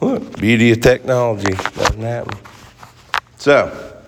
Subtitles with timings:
[0.00, 2.38] Look, beauty of technology doesn't happen.
[3.36, 4.00] So,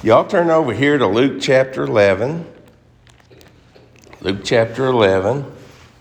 [0.00, 2.46] y'all turn over here to Luke chapter 11.
[4.20, 5.44] Luke chapter 11.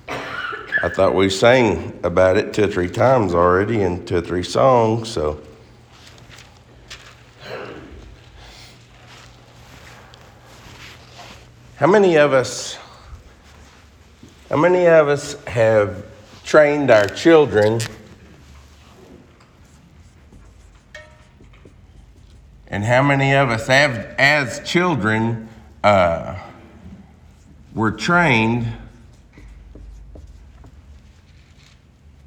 [0.08, 4.44] I thought we sang about it two or three times already in two or three
[4.44, 5.42] songs, so.
[11.78, 12.78] How many of us
[14.50, 16.06] how many of us have
[16.44, 17.80] trained our children
[22.72, 25.48] and how many of us have, as children
[25.84, 26.40] uh,
[27.76, 28.68] were trained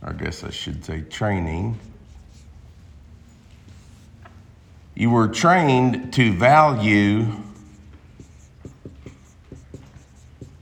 [0.03, 1.79] i guess i should say training
[4.95, 7.27] you were trained to value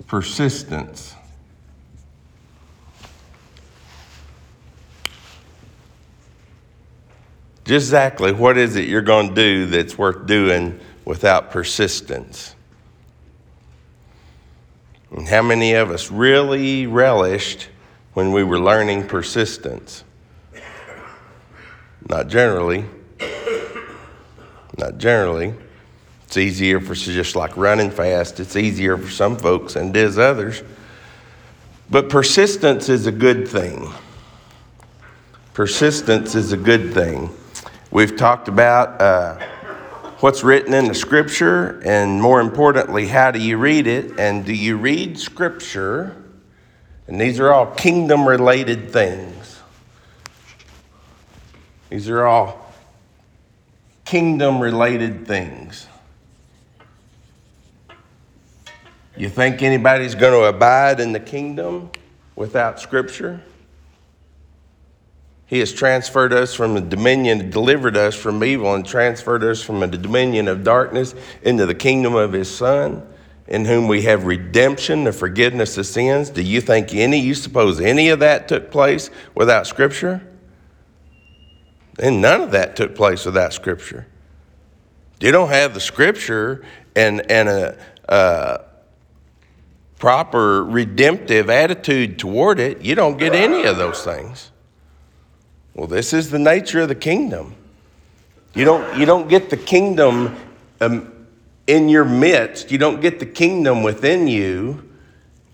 [0.07, 1.12] persistence.
[7.65, 12.55] Just exactly what is it you're going to do that's worth doing without persistence?
[15.11, 17.69] And how many of us really relished
[18.15, 20.05] when we were learning persistence?
[22.09, 22.85] Not generally.
[24.79, 25.55] Not generally.
[26.25, 28.41] It's easier for just like running fast.
[28.41, 30.63] It's easier for some folks than it is others.
[31.91, 33.93] But persistence is a good thing.
[35.53, 37.29] Persistence is a good thing.
[37.93, 39.39] We've talked about uh,
[40.21, 44.19] what's written in the scripture, and more importantly, how do you read it?
[44.19, 46.17] And do you read scripture?
[47.07, 49.61] And these are all kingdom related things.
[51.91, 52.73] These are all
[54.07, 55.87] kingdom related things.
[59.19, 61.91] You think anybody's going to abide in the kingdom
[62.37, 63.43] without Scripture?
[65.53, 69.81] He has transferred us from the dominion, delivered us from evil, and transferred us from
[69.81, 73.07] the dominion of darkness into the kingdom of His Son,
[73.47, 76.31] in whom we have redemption, the forgiveness of sins.
[76.31, 80.27] Do you think any, you suppose any of that took place without Scripture?
[81.99, 84.07] And none of that took place without Scripture.
[85.21, 86.65] You don't have the Scripture
[86.97, 87.79] and, and a,
[88.09, 88.59] uh,
[89.99, 94.52] proper redemptive attitude toward it, you don't get any of those things.
[95.75, 97.55] Well, this is the nature of the kingdom.
[98.55, 100.37] You don't, you don't get the kingdom
[100.81, 101.13] um,
[101.67, 104.89] in your midst, you don't get the kingdom within you.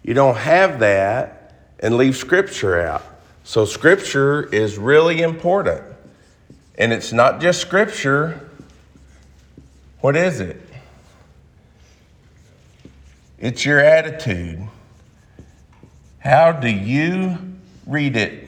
[0.02, 3.04] You don't have that and leave Scripture out.
[3.44, 5.82] So, Scripture is really important.
[6.78, 8.48] And it's not just Scripture.
[10.00, 10.60] What is it?
[13.38, 14.66] It's your attitude.
[16.20, 17.38] How do you
[17.86, 18.47] read it?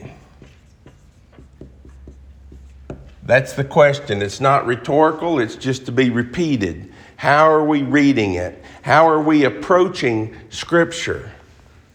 [3.31, 4.21] That's the question.
[4.21, 6.91] It's not rhetorical, it's just to be repeated.
[7.15, 8.61] How are we reading it?
[8.81, 11.31] How are we approaching Scripture?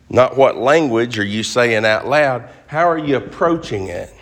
[0.08, 2.48] Not what language are you saying out loud.
[2.68, 4.14] How are you approaching it?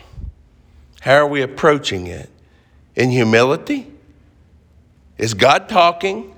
[0.99, 2.29] How are we approaching it?
[2.97, 3.89] In humility?
[5.17, 6.34] Is God talking?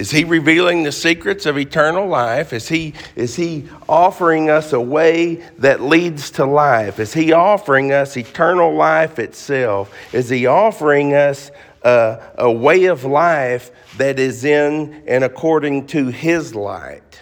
[0.00, 2.54] Is he revealing the secrets of eternal life?
[2.54, 6.98] Is he, is he offering us a way that leads to life?
[6.98, 9.94] Is he offering us eternal life itself?
[10.14, 11.50] Is he offering us
[11.82, 17.20] a, a way of life that is in and according to his light?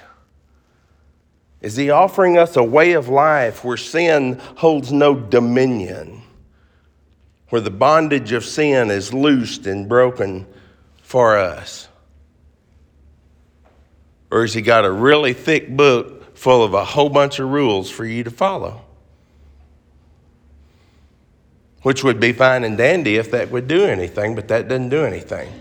[1.61, 6.23] Is he offering us a way of life where sin holds no dominion,
[7.49, 10.47] where the bondage of sin is loosed and broken
[11.03, 11.88] for us?
[14.31, 17.91] Or has he got a really thick book full of a whole bunch of rules
[17.91, 18.83] for you to follow?
[21.83, 25.05] Which would be fine and dandy if that would do anything, but that doesn't do
[25.05, 25.53] anything.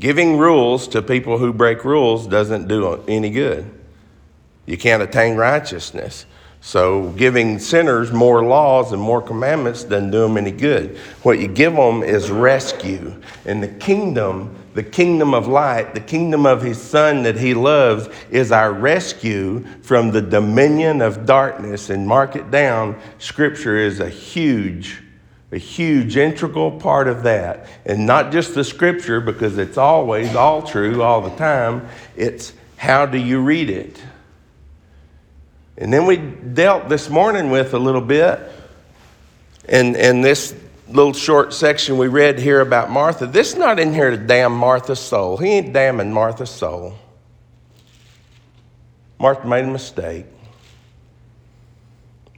[0.00, 3.68] Giving rules to people who break rules doesn't do any good.
[4.66, 6.26] You can't attain righteousness.
[6.60, 10.98] So, giving sinners more laws and more commandments doesn't do them any good.
[11.22, 13.14] What you give them is rescue.
[13.46, 18.08] And the kingdom, the kingdom of light, the kingdom of his son that he loves,
[18.30, 21.90] is our rescue from the dominion of darkness.
[21.90, 25.02] And mark it down, scripture is a huge,
[25.50, 27.66] a huge integral part of that.
[27.84, 33.06] And not just the scripture, because it's always all true all the time, it's how
[33.06, 34.00] do you read it?
[35.76, 38.40] And then we dealt this morning with a little bit,
[39.68, 40.54] and, and this
[40.88, 43.26] little short section we read here about Martha.
[43.26, 45.36] This is not in here to damn Martha's soul.
[45.36, 46.94] He ain't damning Martha's soul.
[49.18, 50.26] Martha made a mistake.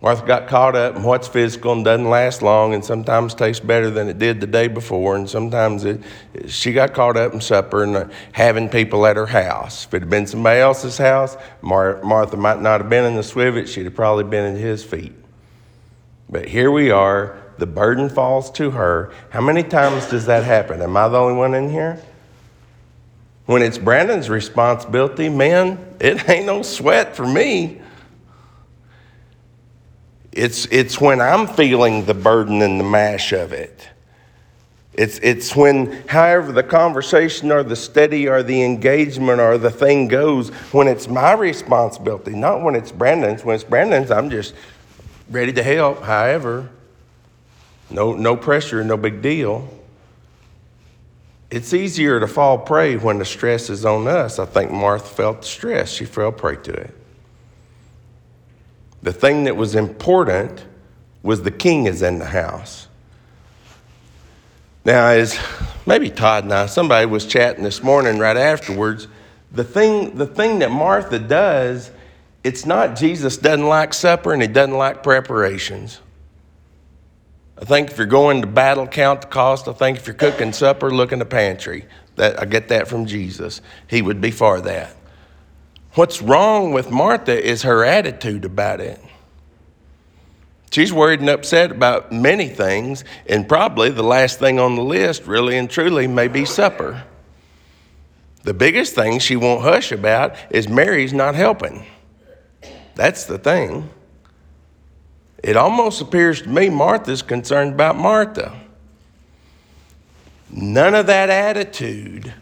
[0.02, 3.90] Martha got caught up in what's physical and doesn't last long and sometimes tastes better
[3.90, 5.14] than it did the day before.
[5.14, 6.00] And sometimes it,
[6.46, 9.84] she got caught up in supper and uh, having people at her house.
[9.84, 13.22] If it had been somebody else's house, Mar- Martha might not have been in the
[13.22, 15.12] swivet, she'd have probably been at his feet.
[16.30, 19.12] But here we are, the burden falls to her.
[19.28, 20.82] How many times does that happen?
[20.82, 22.02] Am I the only one in here?
[23.46, 27.80] When it's Brandon's responsibility, man, it ain't no sweat for me.
[30.32, 33.88] It's, it's when I'm feeling the burden and the mash of it.
[34.94, 40.08] It's, it's when, however, the conversation or the study or the engagement or the thing
[40.08, 43.44] goes, when it's my responsibility, not when it's Brandon's.
[43.44, 44.54] When it's Brandon's, I'm just
[45.30, 46.70] ready to help, however.
[47.90, 49.68] No, no pressure, no big deal.
[51.50, 54.38] It's easier to fall prey when the stress is on us.
[54.38, 55.90] I think Martha felt the stress.
[55.90, 56.94] She fell prey to it.
[59.02, 60.64] The thing that was important
[61.22, 62.86] was the king is in the house.
[64.84, 65.38] Now, as
[65.86, 69.08] maybe Todd and I, somebody was chatting this morning right afterwards.
[69.52, 71.90] The thing, the thing that Martha does,
[72.44, 76.00] it's not Jesus doesn't like supper and he doesn't like preparations.
[77.60, 79.68] I think if you're going to battle, count the cost.
[79.68, 81.84] I think if you're cooking supper, look in the pantry.
[82.16, 83.60] That I get that from Jesus.
[83.86, 84.96] He would be for that.
[85.94, 89.00] What's wrong with Martha is her attitude about it.
[90.70, 95.26] She's worried and upset about many things, and probably the last thing on the list,
[95.26, 97.02] really and truly, may be supper.
[98.44, 101.84] The biggest thing she won't hush about is Mary's not helping.
[102.94, 103.90] That's the thing.
[105.42, 108.58] It almost appears to me Martha's concerned about Martha.
[110.50, 112.32] None of that attitude,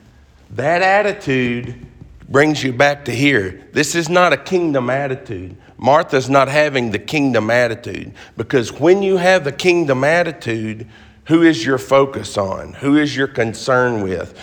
[0.51, 1.87] that attitude
[2.29, 3.69] brings you back to here.
[3.73, 5.57] This is not a kingdom attitude.
[5.77, 10.89] Martha's not having the kingdom attitude because when you have the kingdom attitude,
[11.27, 12.73] who is your focus on?
[12.75, 14.39] Who is your concern with?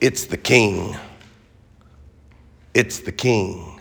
[0.00, 0.96] It's the king.
[2.74, 3.80] It's the king.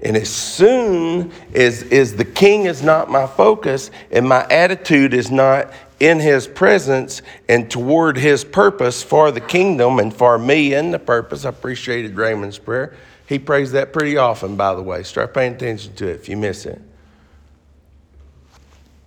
[0.00, 5.30] And as soon as, as the king is not my focus and my attitude is
[5.30, 10.94] not in his presence and toward his purpose for the kingdom and for me and
[10.94, 11.44] the purpose.
[11.44, 12.94] I appreciated Raymond's prayer.
[13.26, 15.02] He prays that pretty often, by the way.
[15.02, 16.80] Start paying attention to it if you miss it.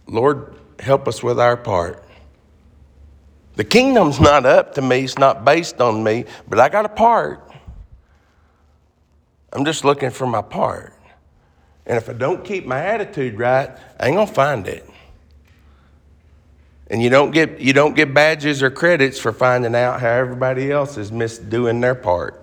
[0.08, 2.04] Lord, help us with our part.
[3.56, 6.90] The kingdom's not up to me, it's not based on me, but I got a
[6.90, 7.51] part.
[9.54, 10.94] I'm just looking for my part.
[11.86, 13.70] And if I don't keep my attitude right,
[14.00, 14.88] I ain't gonna find it.
[16.88, 20.72] And you don't get you don't get badges or credits for finding out how everybody
[20.72, 22.40] else is misdoing their part.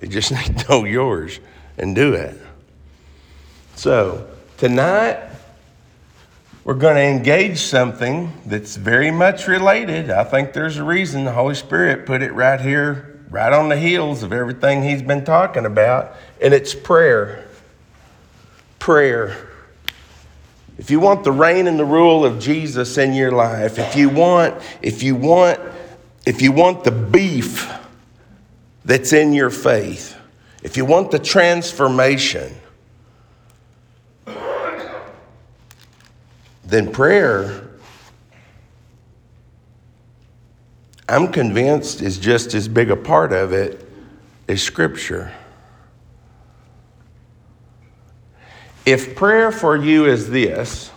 [0.00, 1.40] You just need to know yours
[1.78, 2.36] and do it.
[3.76, 5.30] So tonight
[6.64, 10.10] we're going to engage something that's very much related.
[10.10, 13.76] I think there's a reason the Holy Spirit put it right here, right on the
[13.76, 17.48] heels of everything He's been talking about, and it's prayer.
[18.78, 19.48] Prayer.
[20.78, 24.08] If you want the reign and the rule of Jesus in your life, if you
[24.08, 25.58] want, if you want,
[26.24, 27.68] if you want the beef
[28.84, 30.16] that's in your faith,
[30.62, 32.54] if you want the transformation,
[36.64, 37.63] then prayer,
[41.08, 43.86] I'm convinced, is just as big a part of it
[44.48, 45.32] as Scripture.
[48.86, 50.90] If prayer for you is this,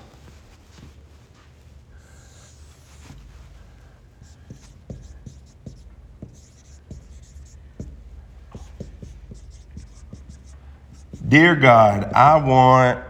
[11.28, 13.04] Dear God, I want,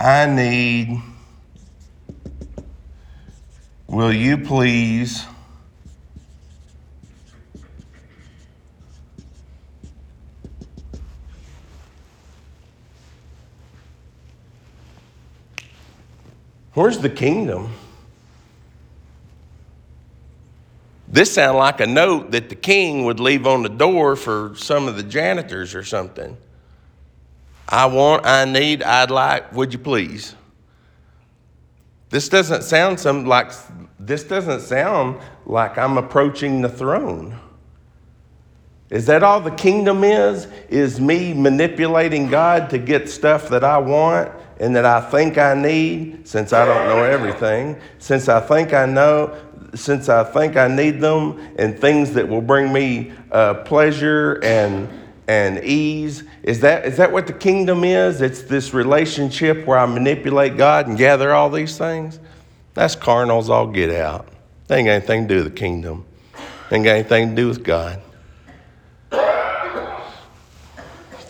[0.00, 1.02] I need,
[3.86, 5.26] will you please
[16.80, 17.74] Where's the kingdom?
[21.06, 24.88] This sounds like a note that the king would leave on the door for some
[24.88, 26.38] of the janitors or something.
[27.68, 30.34] I want, I need, I'd like, would you please?
[32.08, 33.52] This doesn't sound some like
[33.98, 37.38] this doesn't sound like I'm approaching the throne.
[38.90, 40.48] Is that all the kingdom is?
[40.68, 45.54] Is me manipulating God to get stuff that I want and that I think I
[45.54, 49.36] need, since I don't know everything, since I think I know,
[49.74, 54.88] since I think I need them, and things that will bring me uh, pleasure and
[55.30, 56.24] and ease.
[56.42, 58.20] Is that, is that what the kingdom is?
[58.20, 62.18] It's this relationship where I manipulate God and gather all these things?
[62.74, 64.26] That's carnals all get out.
[64.66, 66.04] They ain't got anything to do with the kingdom.
[66.68, 68.02] They ain't got anything to do with God.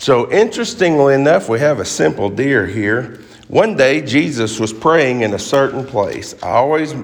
[0.01, 3.19] So, interestingly enough, we have a simple deer here.
[3.47, 6.33] One day, Jesus was praying in a certain place.
[6.41, 6.95] I always,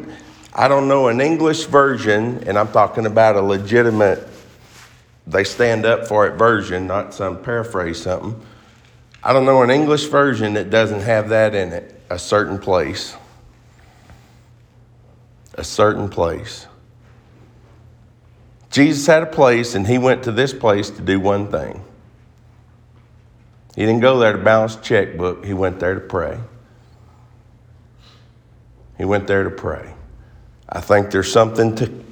[0.51, 4.27] I don't know an English version, and I'm talking about a legitimate
[5.27, 8.41] they stand up for it version, not some paraphrase something.
[9.23, 13.15] I don't know an English version that doesn't have that in it, a certain place.
[15.53, 16.65] A certain place.
[18.71, 21.83] Jesus had a place, and he went to this place to do one thing.
[23.77, 26.39] He didn't go there to balance checkbook, he went there to pray.
[28.97, 29.93] He went there to pray.
[30.67, 32.03] I think there's something to,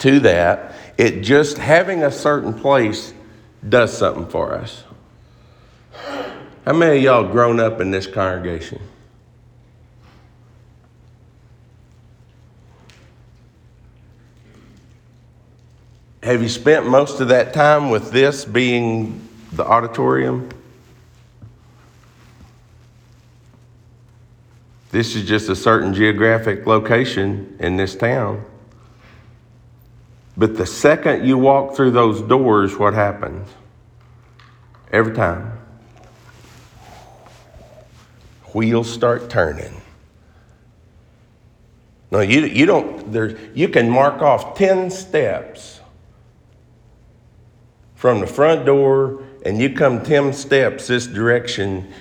[0.00, 3.14] to that it just having a certain place
[3.66, 4.84] does something for us.
[6.66, 8.78] How many of y'all grown up in this congregation?
[16.22, 20.50] Have you spent most of that time with this being the auditorium?
[24.90, 28.44] This is just a certain geographic location in this town.
[30.36, 33.48] But the second you walk through those doors, what happens?
[34.92, 35.58] Every time.
[38.54, 39.82] Wheels start turning.
[42.10, 45.80] No, you, you don't, there, you can mark off 10 steps
[47.94, 51.92] from the front door and you come 10 steps this direction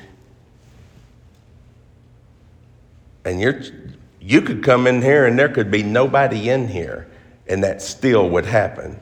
[3.27, 3.61] and you're,
[4.21, 7.07] you could come in here and there could be nobody in here
[7.47, 8.99] and that still would happen.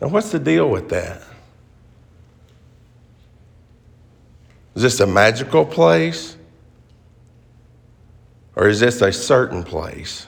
[0.00, 1.22] Now, what's the deal with that?
[4.74, 6.36] Is this a magical place?
[8.56, 10.26] Or is this a certain place?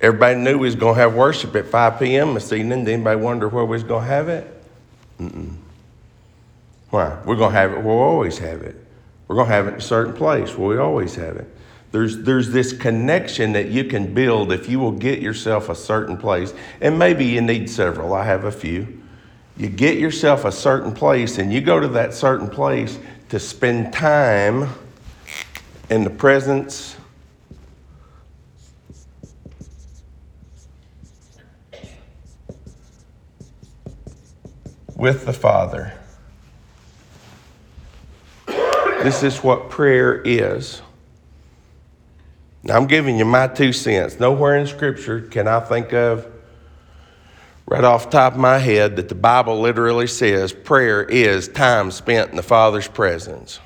[0.00, 2.34] Everybody knew we was going to have worship at 5 p.m.
[2.34, 2.84] this evening.
[2.84, 4.62] Did anybody wonder where we was going to have it?
[5.18, 5.56] Mm-mm.
[6.90, 7.18] Why?
[7.24, 8.76] We're going to have it We'll always have it.
[9.26, 11.48] We're going to have it in a certain place we always have it.
[11.94, 16.16] There's, there's this connection that you can build if you will get yourself a certain
[16.16, 16.52] place.
[16.80, 18.14] And maybe you need several.
[18.14, 19.00] I have a few.
[19.56, 22.98] You get yourself a certain place and you go to that certain place
[23.28, 24.70] to spend time
[25.88, 26.96] in the presence
[34.96, 35.92] with the Father.
[38.48, 40.82] This is what prayer is.
[42.64, 44.18] Now, I'm giving you my two cents.
[44.18, 46.26] Nowhere in Scripture can I think of,
[47.66, 51.90] right off the top of my head, that the Bible literally says prayer is time
[51.90, 53.60] spent in the Father's presence.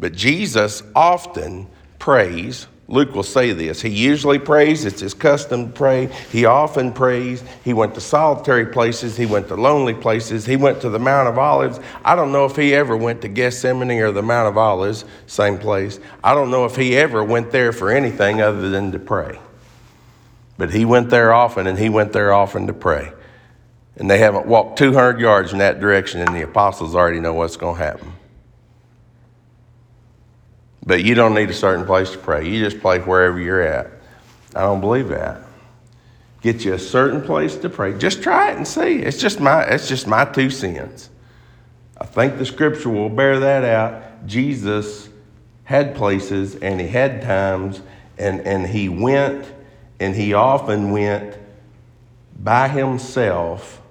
[0.00, 1.68] But Jesus often
[2.00, 3.82] prays Luke will say this.
[3.82, 6.06] He usually prays, it's his custom to pray.
[6.32, 7.44] He often prays.
[7.62, 11.28] He went to solitary places, he went to lonely places, he went to the Mount
[11.28, 11.78] of Olives.
[12.02, 15.58] I don't know if he ever went to Gethsemane or the Mount of Olives, same
[15.58, 16.00] place.
[16.24, 19.38] I don't know if he ever went there for anything other than to pray.
[20.56, 23.12] But he went there often, and he went there often to pray.
[23.96, 27.56] And they haven't walked 200 yards in that direction, and the apostles already know what's
[27.58, 28.12] going to happen.
[30.86, 32.48] But you don't need a certain place to pray.
[32.48, 33.90] You just pray wherever you're at.
[34.54, 35.42] I don't believe that.
[36.40, 37.98] Get you a certain place to pray.
[37.98, 39.00] Just try it and see.
[39.00, 41.10] It's just my it's just my two cents.
[42.00, 44.26] I think the scripture will bear that out.
[44.26, 45.08] Jesus
[45.64, 47.82] had places and he had times
[48.16, 49.52] and, and he went
[50.00, 51.36] and he often went
[52.38, 53.82] by himself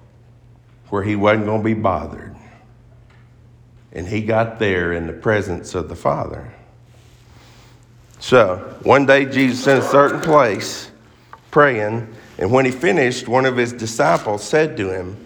[0.88, 2.34] where he wasn't going to be bothered.
[3.92, 6.54] And he got there in the presence of the Father.
[8.18, 10.90] So one day Jesus in a certain place
[11.50, 15.16] praying, and when he finished, one of his disciples said to him,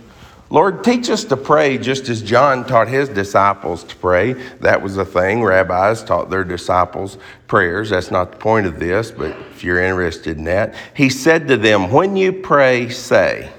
[0.53, 4.35] Lord, teach us to pray just as John taught his disciples to pray.
[4.61, 5.43] That was a thing.
[5.43, 7.89] Rabbis taught their disciples prayers.
[7.89, 10.75] That's not the point of this, but if you're interested in that.
[10.95, 13.51] He said to them, When you pray, say,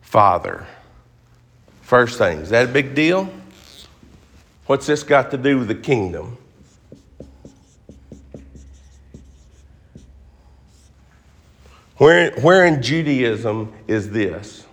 [0.00, 0.66] Father.
[1.82, 3.28] First thing, is that a big deal?
[4.64, 6.38] What's this got to do with the kingdom?
[11.96, 14.66] Where, where in Judaism is this?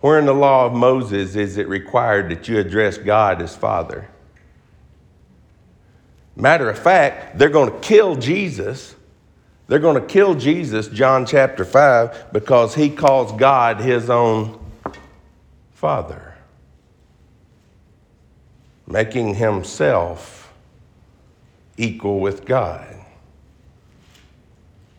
[0.00, 4.08] Where in the law of Moses is it required that you address God as Father?
[6.36, 8.94] Matter of fact, they're going to kill Jesus.
[9.66, 14.58] They're going to kill Jesus, John chapter 5, because he calls God his own
[15.74, 16.34] Father,
[18.86, 20.52] making himself
[21.76, 22.97] equal with God.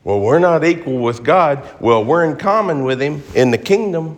[0.04, 1.68] Well, we're not equal with God.
[1.80, 4.18] Well, we're in common with him in the kingdom.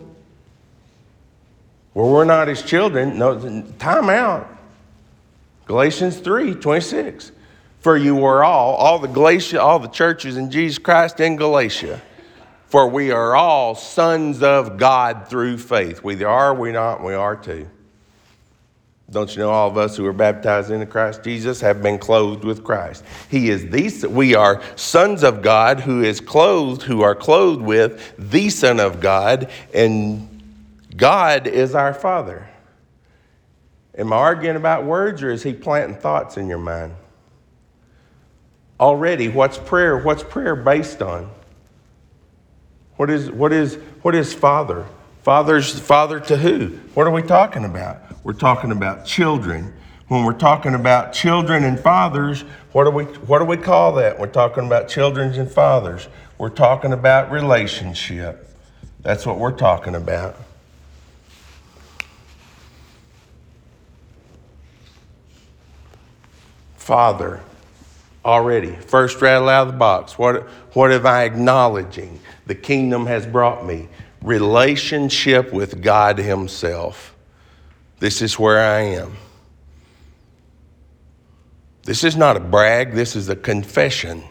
[1.94, 3.18] Well, we're not his children.
[3.18, 4.48] No, time out.
[5.66, 7.32] Galatians 3 26.
[7.80, 12.00] For you are all, all the Galatia, all the churches in Jesus Christ in Galatia.
[12.68, 16.02] For we are all sons of God through faith.
[16.02, 17.68] We are, we not, we are too.
[19.10, 22.44] Don't you know all of us who are baptized into Christ Jesus have been clothed
[22.44, 23.04] with Christ?
[23.28, 28.14] He is the we are sons of God who is clothed, who are clothed with
[28.16, 30.42] the Son of God, and
[30.96, 32.48] God is our Father.
[33.96, 36.94] Am I arguing about words or is he planting thoughts in your mind?
[38.80, 39.98] Already, what's prayer?
[39.98, 41.30] What's prayer based on?
[42.96, 44.86] What is what is what is father?
[45.22, 46.68] Father's father to who?
[46.94, 47.98] What are we talking about?
[48.24, 49.72] We're talking about children.
[50.08, 54.18] When we're talking about children and fathers, what do we what do we call that?
[54.18, 56.08] We're talking about children and fathers.
[56.38, 58.48] We're talking about relationship.
[59.00, 60.36] That's what we're talking about.
[66.76, 67.40] Father,
[68.24, 70.18] already, first rattle out of the box.
[70.18, 72.18] What, what am I acknowledging?
[72.46, 73.88] The kingdom has brought me
[74.20, 77.11] relationship with God Himself.
[78.02, 79.16] This is where I am.
[81.84, 84.24] This is not a brag, this is a confession.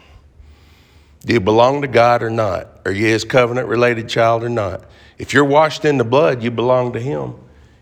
[1.26, 2.82] Do you belong to God or not?
[2.84, 4.84] Are you His covenant related child or not?
[5.18, 7.36] If you're washed in the blood, you belong to Him.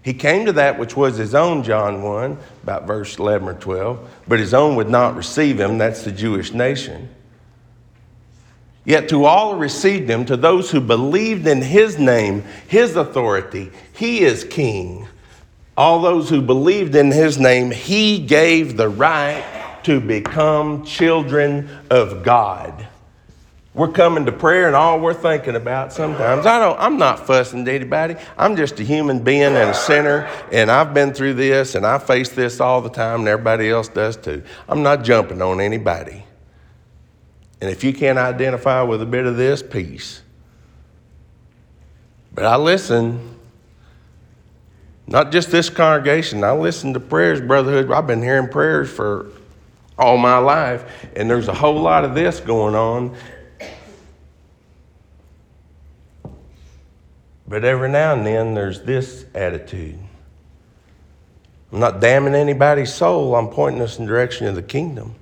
[0.04, 4.10] He came to that which was his own, John 1, about verse 11 or 12,
[4.28, 5.80] but his own would not receive him.
[5.80, 7.10] That's the Jewish nation.
[8.86, 13.72] Yet to all who received him, to those who believed in his name, his authority,
[13.92, 15.08] he is king.
[15.80, 22.22] All those who believed in his name, he gave the right to become children of
[22.22, 22.86] God.
[23.74, 26.46] We're coming to prayer and all we're thinking about sometimes.
[26.46, 28.18] I don't, I'm not fussing at anybody.
[28.38, 31.98] I'm just a human being and a sinner, and I've been through this and I
[31.98, 34.44] face this all the time, and everybody else does too.
[34.68, 36.26] I'm not jumping on anybody.
[37.62, 40.24] And if you can't identify with a bit of this, peace.
[42.34, 43.39] But I listen.
[45.10, 46.44] Not just this congregation.
[46.44, 47.92] I listen to prayers, brotherhood.
[47.92, 49.32] I've been hearing prayers for
[49.98, 53.18] all my life, and there's a whole lot of this going on.
[57.48, 59.98] But every now and then there's this attitude.
[61.72, 65.16] I'm not damning anybody's soul, I'm pointing us in the direction of the kingdom.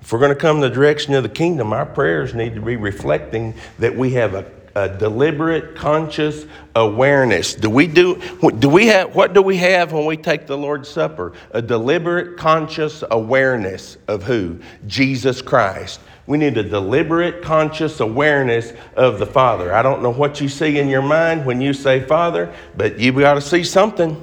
[0.00, 2.62] If we're going to come in the direction of the kingdom, our prayers need to
[2.62, 7.54] be reflecting that we have a, a deliberate, conscious awareness.
[7.54, 8.20] Do we do,
[8.58, 11.32] do we have, what do we have when we take the Lord's Supper?
[11.52, 14.60] A deliberate, conscious awareness of who?
[14.86, 15.98] Jesus Christ.
[16.26, 19.72] We need a deliberate, conscious awareness of the Father.
[19.74, 23.12] I don't know what you see in your mind when you say Father, but you
[23.12, 24.22] got to see something.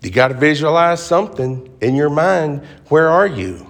[0.00, 2.62] You got to visualize something in your mind.
[2.88, 3.66] Where are you?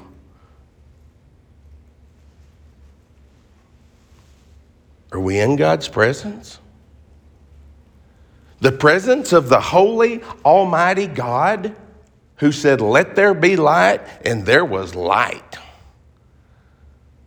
[5.19, 6.61] Are we in God's presence?
[8.61, 11.75] The presence of the holy, almighty God
[12.37, 15.59] who said, Let there be light, and there was light.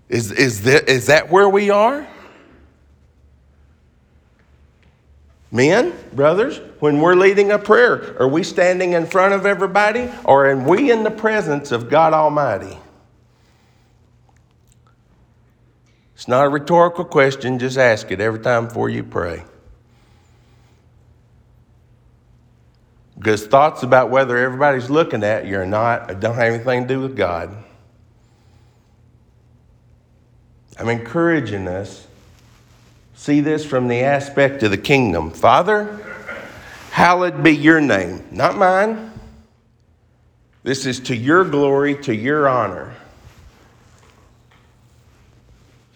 [0.07, 2.07] Is, is, that, is that where we are?
[5.51, 10.49] Men, brothers, when we're leading a prayer, are we standing in front of everybody or
[10.49, 12.77] are we in the presence of God Almighty?
[16.21, 19.43] It's not a rhetorical question, just ask it every time before you pray.
[23.17, 27.01] Because thoughts about whether everybody's looking at you or not don't have anything to do
[27.01, 27.57] with God.
[30.77, 32.05] I'm encouraging us.
[33.15, 35.31] See this from the aspect of the kingdom.
[35.31, 35.87] Father,
[36.91, 39.11] hallowed be your name, not mine.
[40.61, 42.95] This is to your glory, to your honor.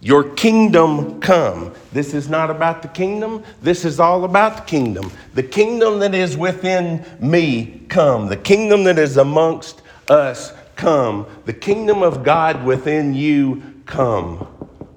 [0.06, 1.74] Your kingdom come.
[1.92, 3.44] This is not about the kingdom.
[3.64, 5.10] This is all about the kingdom.
[5.34, 8.28] The kingdom that is within me, come.
[8.28, 11.26] The kingdom that is amongst us, come.
[11.46, 14.36] The kingdom of God within you, come.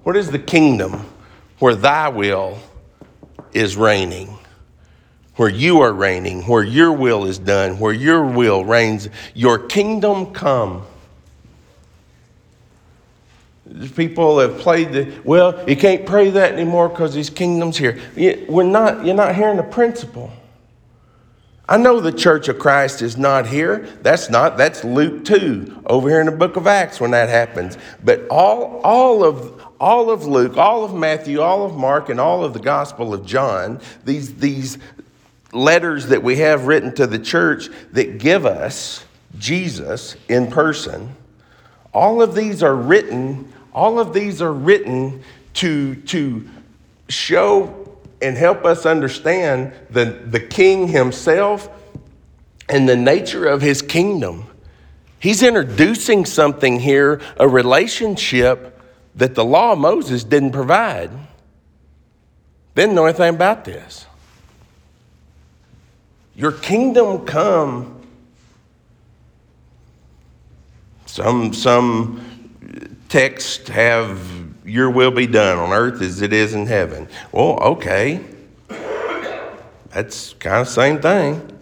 [0.03, 1.07] What is the kingdom
[1.59, 2.59] where thy will
[3.55, 4.37] is reigning?
[5.37, 10.35] Where you are reigning, where your will is done, where your will reigns, your kingdom
[10.35, 10.83] come.
[13.95, 18.01] People have played the, well, you can't pray that anymore because his kingdom's here.
[18.49, 20.33] We're not, you're not hearing the principle.
[21.69, 23.87] I know the church of Christ is not here.
[24.01, 27.77] That's not, that's Luke 2, over here in the book of Acts when that happens.
[28.03, 32.43] But all, all, of, all of Luke, all of Matthew, all of Mark, and all
[32.43, 34.79] of the Gospel of John, these, these
[35.53, 39.05] letters that we have written to the church that give us
[39.39, 41.15] Jesus in person,
[41.93, 45.23] all of these are written, all of these are written
[45.55, 46.49] to, to
[47.09, 51.69] show and help us understand the, the king himself
[52.69, 54.49] and the nature of his kingdom.
[55.21, 58.83] He's introducing something here, a relationship
[59.15, 61.13] that the law of Moses didn't provide.
[62.75, 64.07] Didn't know anything about this.
[66.35, 68.03] Your kingdom come.
[71.07, 72.28] Some, some
[73.09, 74.21] texts have
[74.65, 77.09] your will be done on earth as it is in heaven.
[77.33, 78.25] Well, okay.
[79.91, 81.59] That's kind of same thing.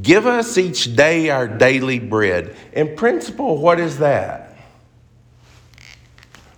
[0.00, 2.56] Give us each day our daily bread.
[2.72, 4.56] In principle, what is that?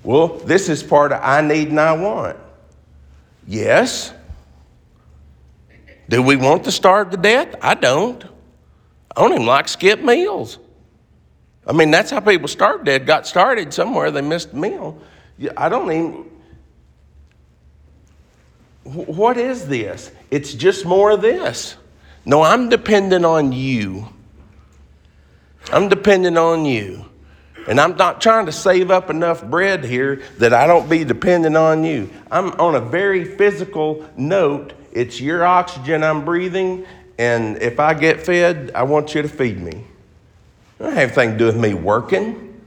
[0.03, 2.37] Well, this is part of I need and I want.
[3.47, 4.13] Yes.
[6.09, 7.55] Do we want to starve to death?
[7.63, 8.23] I don't.
[9.17, 10.59] I don't even like skip meals.
[11.67, 13.07] I mean, that's how people start dead.
[13.07, 15.01] Got started somewhere, they missed a meal.
[15.57, 16.31] I don't even.
[18.85, 20.11] What is this?
[20.31, 21.77] It's just more of this.
[22.25, 24.09] No, I'm dependent on you.
[25.73, 27.07] I'm dependent on you.
[27.69, 31.57] And I'm not trying to save up enough bread here that I don't be dependent
[31.57, 32.11] on you.
[32.31, 34.73] I'm on a very physical note.
[34.93, 36.85] It's your oxygen I'm breathing,
[37.19, 39.85] and if I get fed, I want you to feed me.
[40.83, 42.61] Don't have anything to do with me working.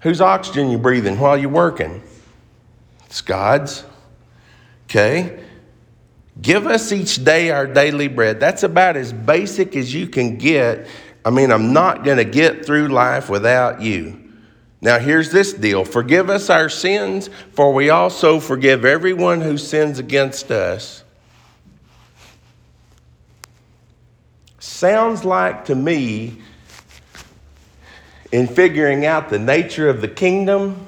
[0.00, 2.02] Whose oxygen you breathing while you're working?
[3.04, 3.84] It's God's.
[4.86, 5.44] Okay?
[6.40, 8.40] Give us each day our daily bread.
[8.40, 10.86] That's about as basic as you can get.
[11.26, 14.18] I mean, I'm not going to get through life without you.
[14.80, 19.98] Now, here's this deal Forgive us our sins, for we also forgive everyone who sins
[19.98, 21.04] against us.
[24.58, 26.38] Sounds like to me
[28.30, 30.86] in figuring out the nature of the kingdom,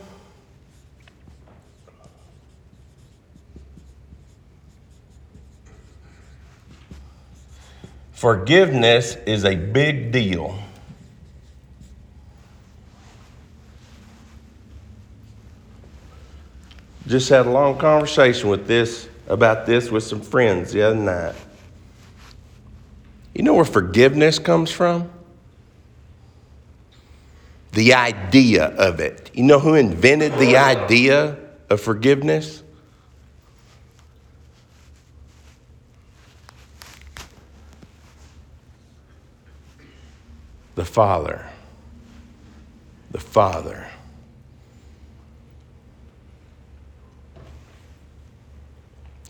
[8.13, 10.59] forgiveness is a big deal.
[17.07, 21.35] Just had a long conversation with this about this with some friends the other night.
[23.35, 25.11] You know where forgiveness comes from?
[27.73, 29.31] The idea of it.
[29.35, 31.37] You know who invented the idea
[31.69, 32.63] of forgiveness?
[40.75, 41.49] The Father.
[43.11, 43.89] The Father.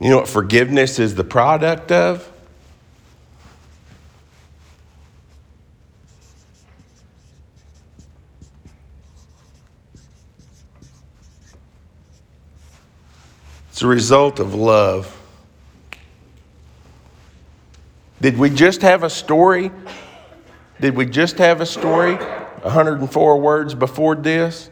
[0.01, 2.31] You know what forgiveness is the product of?
[13.81, 15.19] It's a result of love.
[18.21, 19.71] Did we just have a story?
[20.83, 22.17] Did we just have a story?
[22.17, 24.69] 104 words before this?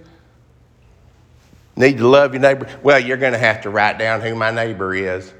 [1.74, 2.68] Need to love your neighbor.
[2.82, 5.32] Well, you're going to have to write down who my neighbor is.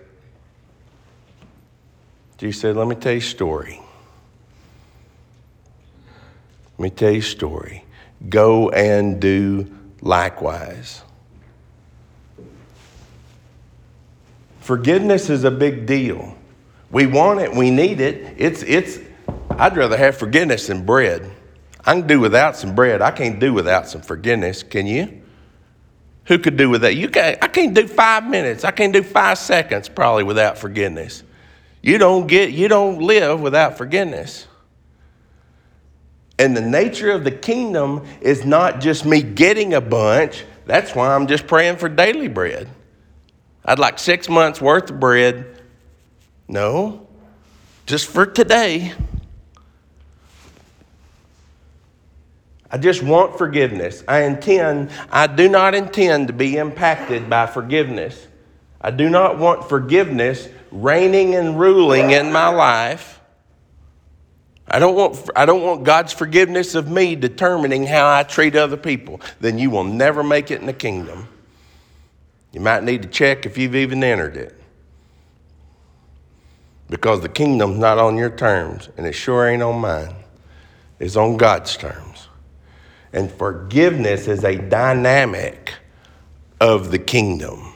[2.38, 3.83] Jesus said, Let me tell you a story.
[6.78, 7.85] Let me tell you a story.
[8.31, 11.02] Go and do likewise.
[14.68, 16.37] Forgiveness is a big deal.
[16.90, 18.35] We want it, we need it.
[18.37, 18.98] It's, it's,
[19.52, 21.31] I'd rather have forgiveness than bread.
[21.87, 23.00] I can do without some bread.
[23.00, 24.62] I can't do without some forgiveness.
[24.62, 25.22] Can you?
[26.26, 26.94] Who could do without?
[26.94, 28.62] You can't, I can't do five minutes.
[28.62, 31.22] I can't do five seconds probably without forgiveness.
[31.81, 34.48] You don't get, you don't live without forgiveness.
[36.38, 40.44] And the nature of the kingdom is not just me getting a bunch.
[40.66, 42.68] That's why I'm just praying for daily bread.
[43.68, 45.44] I'd like six months worth of bread.
[46.48, 47.07] No,
[47.85, 48.94] just for today.
[52.70, 54.02] I just want forgiveness.
[54.09, 58.26] I intend, I do not intend to be impacted by forgiveness.
[58.81, 63.20] I do not want forgiveness reigning and ruling in my life.
[64.66, 68.78] I don't want I don't want God's forgiveness of me determining how I treat other
[68.78, 69.20] people.
[69.40, 71.28] Then you will never make it in the kingdom.
[72.59, 74.53] You might need to check if you've even entered it.
[76.90, 80.16] Because the kingdom's not on your terms, and it sure ain't on mine.
[80.99, 82.27] It's on God's terms.
[83.12, 85.73] And forgiveness is a dynamic
[86.61, 87.75] of the kingdom.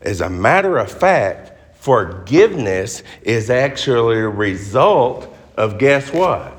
[0.00, 6.56] As a matter of fact, forgiveness is actually a result of guess what?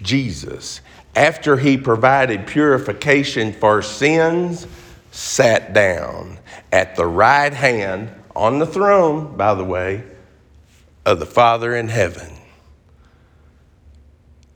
[0.00, 0.80] Jesus,
[1.16, 4.66] after he provided purification for sins,
[5.10, 6.38] sat down
[6.70, 10.04] at the right hand on the throne, by the way,
[11.06, 12.32] of the Father in heaven.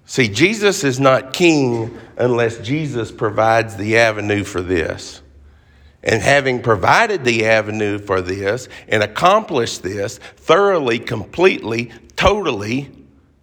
[0.05, 5.23] See, Jesus is not king unless Jesus provides the avenue for this.
[6.03, 12.91] And having provided the avenue for this and accomplished this thoroughly, completely, totally,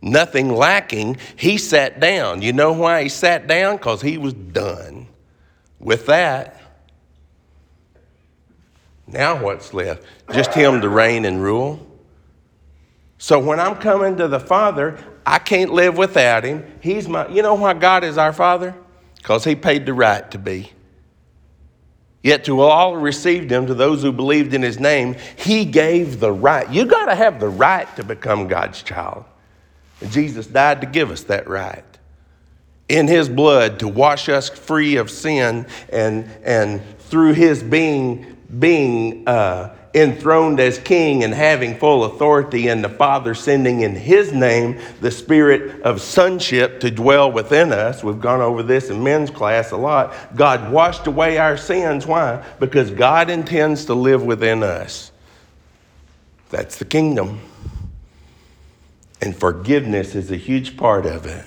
[0.02, 2.42] nothing lacking, he sat down.
[2.42, 3.78] You know why he sat down?
[3.78, 5.08] Because he was done
[5.80, 6.62] with that.
[9.08, 10.04] Now what's left?
[10.32, 11.86] Just him to reign and rule.
[13.18, 16.66] So when I'm coming to the Father, I can't live without him.
[16.82, 18.76] He's my, you know why God is our Father?
[19.16, 20.72] Because he paid the right to be.
[22.22, 26.20] Yet to all who received him, to those who believed in his name, he gave
[26.20, 26.70] the right.
[26.70, 29.24] You got to have the right to become God's child.
[30.02, 31.84] And Jesus died to give us that right.
[32.90, 39.28] In his blood to wash us free of sin and, and through his being, being
[39.28, 44.80] uh, enthroned as king and having full authority, and the Father sending in his name
[45.02, 48.04] the spirit of sonship to dwell within us.
[48.04, 50.14] We've gone over this in men's class a lot.
[50.36, 52.06] God washed away our sins.
[52.06, 52.46] Why?
[52.60, 55.12] Because God intends to live within us.
[56.50, 57.42] That's the kingdom.
[59.22, 61.46] And forgiveness is a huge part of it.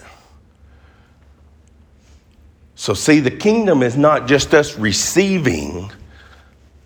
[2.74, 5.92] So, see, the kingdom is not just us receiving,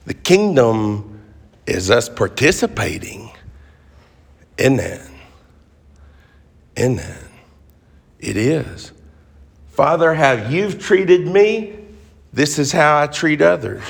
[0.07, 1.21] the kingdom
[1.67, 3.31] is us participating
[4.59, 5.09] in that.
[6.77, 7.23] In that.
[8.19, 8.93] It is.
[9.69, 11.77] Father, how you've treated me,
[12.33, 13.83] this is how I treat others.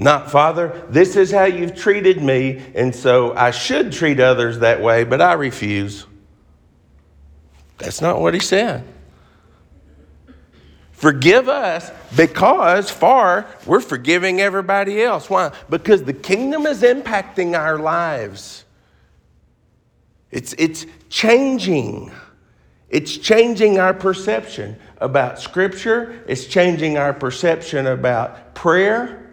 [0.00, 4.80] Not, Father, this is how you've treated me, and so I should treat others that
[4.80, 6.06] way, but I refuse.
[7.78, 8.84] That's not what he said.
[10.92, 15.28] Forgive us because, far, we're forgiving everybody else.
[15.28, 15.52] Why?
[15.68, 18.64] Because the kingdom is impacting our lives.
[20.30, 22.12] It's, it's changing.
[22.88, 26.22] It's changing our perception about Scripture.
[26.28, 29.27] It's changing our perception about prayer.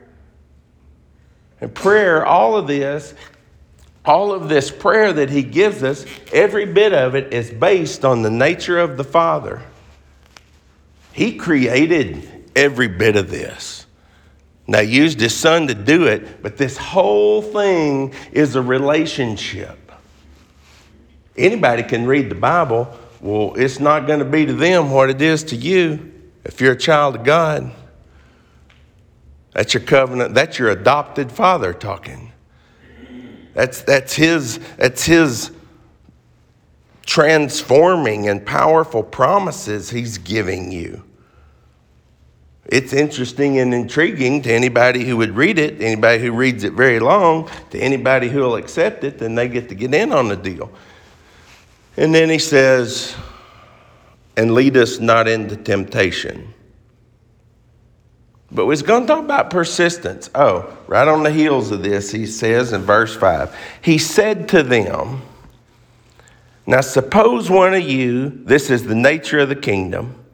[1.61, 3.13] And prayer, all of this,
[4.03, 8.21] all of this prayer that He gives us, every bit of it is based on
[8.21, 9.61] the nature of the Father.
[11.13, 13.85] He created every bit of this.
[14.67, 19.77] Now, he used his son to do it, but this whole thing is a relationship.
[21.37, 22.97] Anybody can read the Bible.
[23.21, 26.13] Well, it's not going to be to them what it is to you
[26.43, 27.71] if you're a child of God.
[29.55, 32.33] That's your covenant, that's your adopted father talking.
[33.53, 35.49] That's, that's, his, that's his
[37.05, 41.05] transforming and powerful promises he's giving you.
[42.65, 46.99] It's interesting and intriguing to anybody who would read it, anybody who reads it very
[46.99, 50.35] long, to anybody who will accept it, then they get to get in on the
[50.35, 50.69] deal.
[51.95, 53.15] And then he says,
[54.35, 56.54] and lead us not into temptation.
[58.51, 60.29] But we're going to talk about persistence.
[60.35, 64.63] Oh, right on the heels of this, he says in verse 5 He said to
[64.63, 65.21] them,
[66.65, 70.25] Now suppose one of you, this is the nature of the kingdom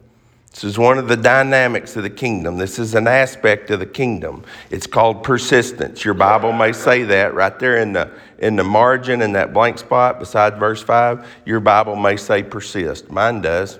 [0.52, 2.58] this is one of the dynamics of the kingdom.
[2.58, 4.44] This is an aspect of the kingdom.
[4.70, 6.04] It's called persistence.
[6.04, 9.78] Your Bible may say that right there in the, in the margin in that blank
[9.78, 11.26] spot beside verse 5.
[11.46, 13.10] Your Bible may say persist.
[13.10, 13.78] Mine does.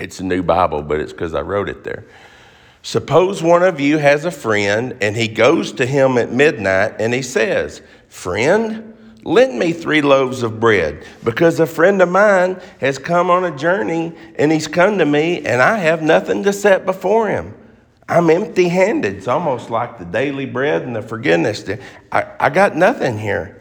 [0.00, 2.04] It's a new Bible, but it's because I wrote it there.
[2.82, 7.12] Suppose one of you has a friend and he goes to him at midnight and
[7.12, 8.90] he says, Friend,
[9.22, 13.56] Lend me three loaves of bread because a friend of mine has come on a
[13.56, 17.54] journey and he's come to me and I have nothing to set before him.
[18.08, 19.16] I'm empty handed.
[19.16, 21.68] It's almost like the daily bread and the forgiveness.
[22.10, 23.59] I, I got nothing here.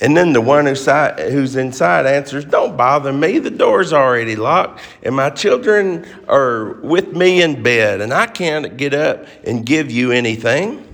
[0.00, 3.38] And then the one who's inside answers, Don't bother me.
[3.38, 8.76] The door's already locked, and my children are with me in bed, and I can't
[8.76, 10.86] get up and give you anything.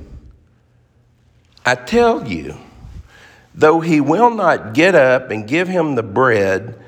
[1.66, 2.56] I tell you,
[3.54, 6.78] though he will not get up and give him the bread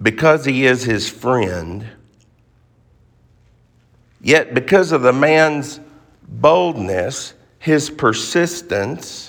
[0.00, 1.86] because he is his friend,
[4.20, 5.80] yet because of the man's
[6.26, 9.27] boldness, his persistence,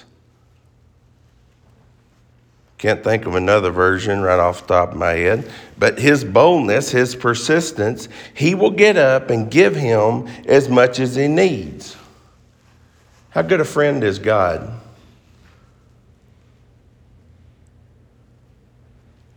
[2.79, 5.51] can't think of another version right off the top of my head.
[5.77, 11.13] But his boldness, his persistence, he will get up and give him as much as
[11.15, 11.97] he needs.
[13.31, 14.79] How good a friend is God?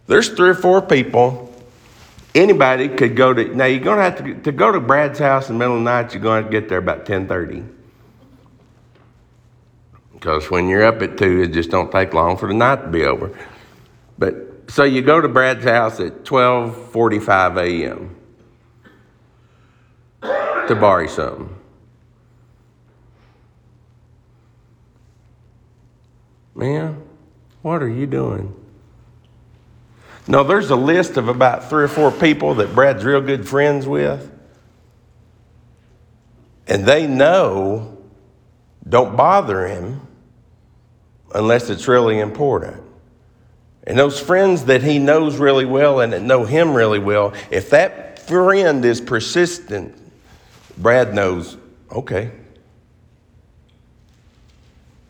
[0.07, 1.53] There's three or four people.
[2.35, 3.65] Anybody could go to now.
[3.65, 6.15] You're gonna have to to go to Brad's house in the middle of the night.
[6.15, 7.63] You're going to get there about ten thirty.
[10.23, 12.87] Because when you're up at two, it just don't take long for the night to
[12.87, 13.37] be over.
[14.17, 18.15] But so you go to Brad's house at 12:45 a.m.
[20.69, 21.53] to borrow something.
[26.55, 27.03] Man,
[27.63, 28.55] what are you doing?
[30.29, 33.89] No, there's a list of about three or four people that Brad's real good friends
[33.89, 34.31] with.
[36.69, 37.99] And they know
[38.89, 40.07] don't bother him
[41.35, 42.83] unless it's really important.
[43.85, 47.71] And those friends that he knows really well and that know him really well, if
[47.71, 49.97] that friend is persistent,
[50.79, 51.57] Brad knows,
[51.91, 52.31] okay.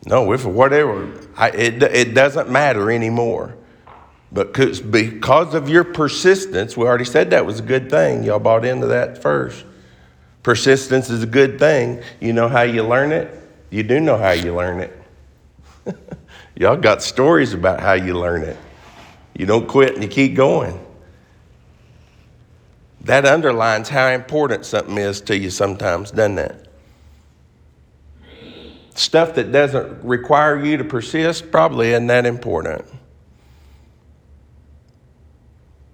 [0.05, 3.55] No, if whatever, I, it, it doesn't matter anymore.
[4.31, 8.23] But because of your persistence, we already said that was a good thing.
[8.23, 9.63] Y'all bought into that first.
[10.41, 12.01] Persistence is a good thing.
[12.19, 13.31] You know how you learn it?
[13.69, 15.02] You do know how you learn it.
[16.55, 18.57] Y'all got stories about how you learn it.
[19.35, 20.79] You don't quit and you keep going.
[23.01, 26.67] That underlines how important something is to you sometimes, doesn't it?
[28.95, 32.85] Stuff that doesn't require you to persist probably isn't that important.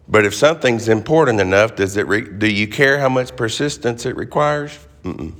[0.07, 4.15] But if something's important enough, does it re- do you care how much persistence it
[4.15, 4.77] requires?
[5.03, 5.33] Mm-mm.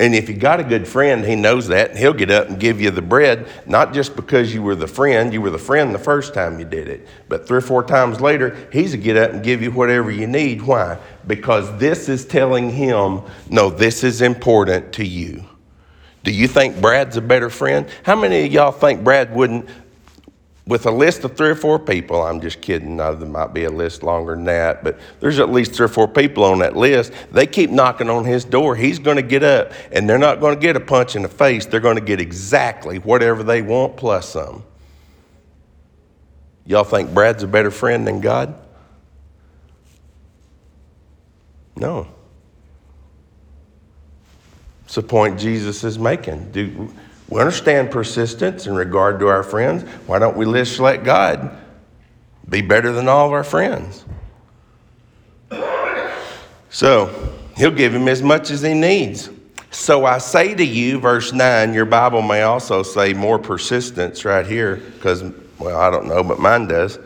[0.00, 2.60] And if you got a good friend, he knows that, and he'll get up and
[2.60, 5.92] give you the bread, not just because you were the friend, you were the friend
[5.92, 9.16] the first time you did it, but three or four times later, he's to get
[9.16, 10.62] up and give you whatever you need.
[10.62, 10.98] Why?
[11.26, 15.44] Because this is telling him, no, this is important to you.
[16.22, 17.88] Do you think Brad's a better friend?
[18.04, 19.68] How many of y'all think Brad wouldn't
[20.68, 23.64] with a list of three or four people, I'm just kidding, now there might be
[23.64, 26.76] a list longer than that, but there's at least three or four people on that
[26.76, 27.10] list.
[27.32, 28.76] They keep knocking on his door.
[28.76, 31.28] He's going to get up, and they're not going to get a punch in the
[31.28, 31.64] face.
[31.64, 34.62] They're going to get exactly whatever they want plus some.
[36.66, 38.54] Y'all think Brad's a better friend than God?
[41.76, 42.08] No.
[44.84, 46.52] It's the point Jesus is making.
[46.52, 46.92] Do,
[47.28, 49.82] we understand persistence in regard to our friends.
[50.06, 51.56] Why don't we just let God
[52.48, 54.04] be better than all of our friends?
[56.70, 59.30] So, He'll give him as much as he needs.
[59.72, 64.46] So I say to you, verse 9, your Bible may also say more persistence right
[64.46, 65.24] here, because,
[65.58, 67.00] well, I don't know, but mine does.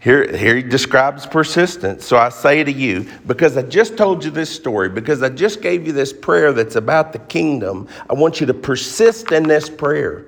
[0.00, 2.04] Here, here he describes persistence.
[2.04, 5.60] So I say to you, because I just told you this story, because I just
[5.60, 9.68] gave you this prayer that's about the kingdom, I want you to persist in this
[9.68, 10.26] prayer.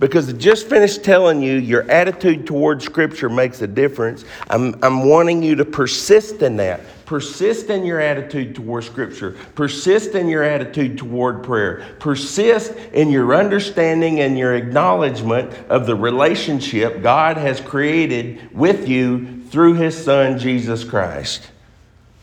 [0.00, 4.24] Because I just finished telling you your attitude toward Scripture makes a difference.
[4.48, 6.80] I'm, I'm wanting you to persist in that.
[7.04, 9.36] Persist in your attitude toward Scripture.
[9.54, 11.86] Persist in your attitude toward prayer.
[11.98, 19.42] Persist in your understanding and your acknowledgement of the relationship God has created with you
[19.50, 21.50] through His Son, Jesus Christ.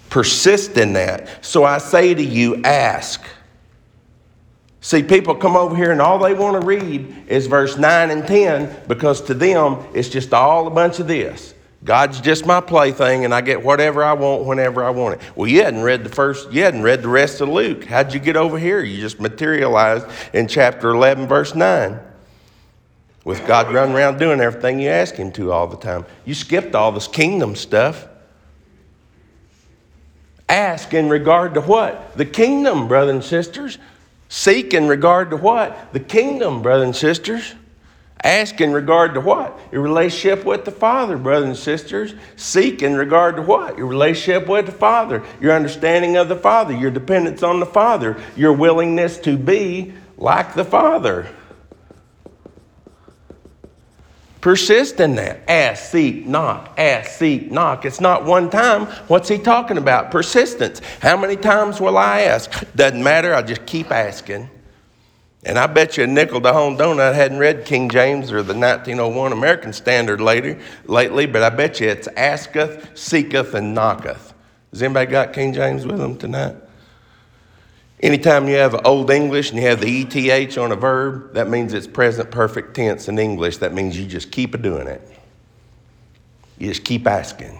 [0.09, 1.45] Persist in that.
[1.45, 3.21] So I say to you, ask.
[4.87, 8.25] See, people come over here and all they want to read is verse 9 and
[8.25, 11.53] 10 because to them it's just all a bunch of this.
[11.83, 15.21] God's just my plaything and I get whatever I want whenever I want it.
[15.35, 17.83] Well, you hadn't read the first, you hadn't read the rest of Luke.
[17.83, 18.81] How'd you get over here?
[18.81, 21.99] You just materialized in chapter 11, verse 9.
[23.25, 26.05] With God running around doing everything you ask Him to all the time.
[26.23, 28.07] You skipped all this kingdom stuff.
[30.47, 32.15] Ask in regard to what?
[32.15, 33.79] The kingdom, brothers and sisters.
[34.29, 35.93] Seek in regard to what?
[35.93, 37.53] The kingdom, brothers and sisters.
[38.23, 39.57] Ask in regard to what?
[39.71, 42.15] Your relationship with the Father, brothers and sisters.
[42.35, 43.77] Seek in regard to what?
[43.77, 48.21] Your relationship with the Father, your understanding of the Father, your dependence on the Father,
[48.35, 51.27] your willingness to be like the Father.
[54.47, 55.41] Persist in that.
[55.49, 56.73] Ask, seek, knock.
[56.77, 57.83] Ask, seek, knock.
[57.83, 58.85] It's not one time.
[59.09, 60.09] What's he talking about?
[60.09, 60.79] Persistence.
[61.01, 62.49] How many times will I ask?
[62.73, 63.35] Doesn't matter.
[63.35, 64.49] I'll just keep asking.
[65.43, 68.41] And I bet you a nickel to home donut I hadn't read King James or
[68.41, 74.33] the 1901 American Standard later, lately, but I bet you it's asketh, seeketh, and knocketh.
[74.71, 76.55] Has anybody got King James with them tonight?
[77.99, 81.73] Anytime you have Old English and you have the ETH on a verb, that means
[81.73, 83.57] it's present perfect tense in English.
[83.57, 85.01] That means you just keep doing it.
[86.59, 87.59] You just keep asking.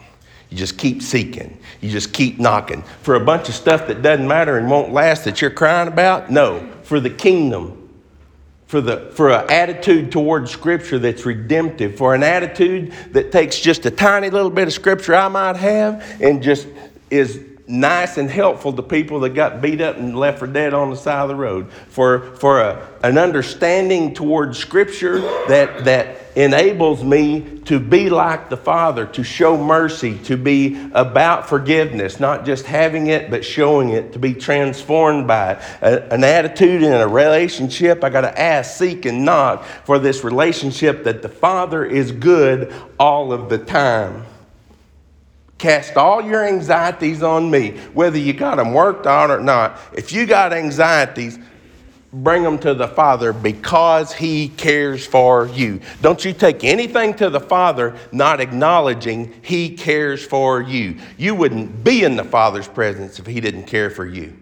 [0.49, 1.57] You just keep seeking.
[1.81, 2.83] You just keep knocking.
[3.01, 6.29] For a bunch of stuff that doesn't matter and won't last that you're crying about?
[6.29, 6.71] No.
[6.83, 7.83] For the kingdom.
[8.67, 11.97] For, the, for an attitude toward Scripture that's redemptive.
[11.97, 16.21] For an attitude that takes just a tiny little bit of Scripture I might have
[16.21, 16.67] and just
[17.09, 20.89] is nice and helpful to people that got beat up and left for dead on
[20.89, 21.70] the side of the road.
[21.89, 28.55] For, for a, an understanding towards Scripture that, that enables me to be like the
[28.55, 34.13] Father, to show mercy, to be about forgiveness, not just having it, but showing it,
[34.13, 35.59] to be transformed by it.
[35.82, 40.24] A, an attitude in a relationship, I got to ask, seek, and knock for this
[40.24, 44.24] relationship that the Father is good all of the time.
[45.58, 49.80] Cast all your anxieties on me, whether you got them worked out or not.
[49.93, 51.39] If you got anxieties,
[52.14, 55.82] bring them to the Father because He cares for you.
[56.01, 60.99] Don't you take anything to the Father not acknowledging He cares for you.
[61.18, 64.38] You wouldn't be in the Father's presence if He didn't care for you.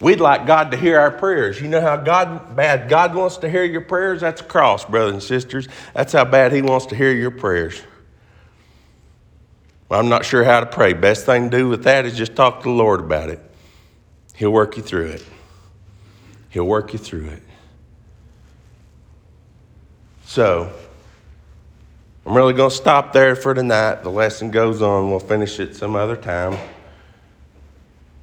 [0.00, 1.60] We'd like God to hear our prayers.
[1.60, 4.22] You know how God bad God wants to hear your prayers?
[4.22, 5.68] That's a cross, brothers and sisters.
[5.94, 7.80] That's how bad He wants to hear your prayers.
[9.92, 10.94] Well, I'm not sure how to pray.
[10.94, 13.38] Best thing to do with that is just talk to the Lord about it.
[14.34, 15.26] He'll work you through it.
[16.48, 17.42] He'll work you through it.
[20.24, 20.72] So,
[22.24, 23.96] I'm really going to stop there for tonight.
[23.96, 25.10] The lesson goes on.
[25.10, 26.56] We'll finish it some other time.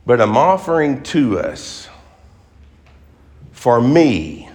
[0.08, 1.88] But I'm offering to us,
[3.52, 4.50] for me,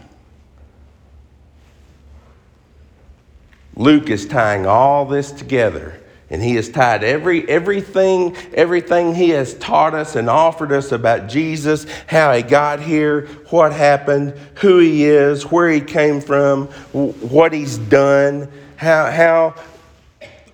[3.76, 6.00] Luke is tying all this together
[6.30, 11.28] and he has tied every, everything, everything he has taught us and offered us about
[11.28, 17.52] Jesus, how he got here, what happened, who he is, where he came from, what
[17.52, 19.54] he's done, how, how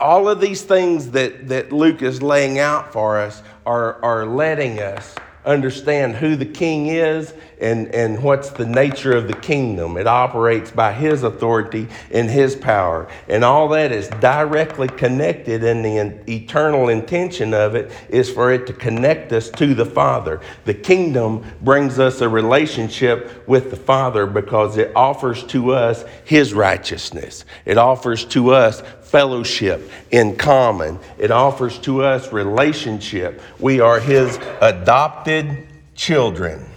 [0.01, 4.81] all of these things that, that Luke is laying out for us are, are letting
[4.81, 5.14] us
[5.45, 9.96] understand who the king is and, and what's the nature of the kingdom.
[9.96, 13.08] It operates by his authority and his power.
[13.28, 18.66] And all that is directly connected, and the eternal intention of it is for it
[18.66, 20.40] to connect us to the Father.
[20.64, 26.54] The kingdom brings us a relationship with the Father because it offers to us his
[26.54, 30.98] righteousness, it offers to us fellowship in common.
[31.18, 33.42] It offers to us relationship.
[33.58, 36.70] We are His adopted children.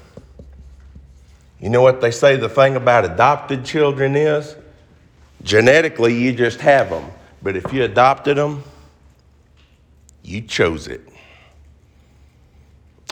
[1.63, 4.53] You know what they say the thing about adopted children is?
[5.43, 7.09] Genetically, you just have them.
[7.41, 8.65] But if you adopted them,
[10.23, 11.07] you chose it.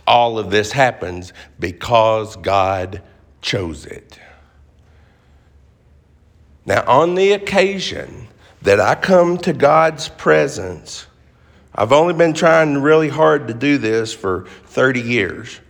[0.05, 1.31] All of this happens
[1.61, 3.01] because God
[3.41, 4.19] chose it.
[6.65, 8.27] Now, on the occasion
[8.63, 11.07] that I come to God's presence.
[11.73, 15.61] I've only been trying really hard to do this for 30 years,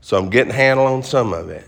[0.00, 1.66] so I'm getting handle on some of it.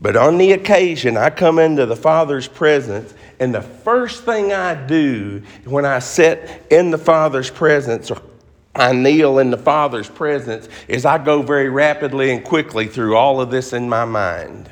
[0.00, 4.74] But on the occasion, I come into the Father's presence, and the first thing I
[4.74, 8.20] do when I sit in the Father's presence or
[8.74, 13.40] I kneel in the Father's presence is I go very rapidly and quickly through all
[13.40, 14.68] of this in my mind.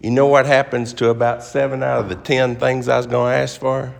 [0.00, 3.32] You know what happens to about seven out of the ten things I was going
[3.32, 3.94] to ask for?